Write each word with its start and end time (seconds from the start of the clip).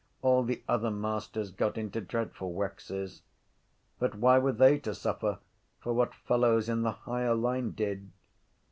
All 0.23 0.41
the 0.41 0.63
other 0.67 0.89
masters 0.89 1.51
got 1.51 1.77
into 1.77 2.01
dreadful 2.01 2.53
waxes. 2.53 3.21
But 3.99 4.15
why 4.15 4.39
were 4.39 4.51
they 4.51 4.79
to 4.79 4.95
suffer 4.95 5.37
for 5.79 5.93
what 5.93 6.15
fellows 6.15 6.67
in 6.67 6.81
the 6.81 6.91
higher 7.05 7.35
line 7.35 7.69
did? 7.73 8.09